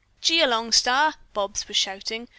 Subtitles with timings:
[0.19, 2.27] "Gee along, Star," Bobs was shouting.